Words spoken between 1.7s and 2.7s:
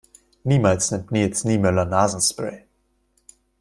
Nasenspray.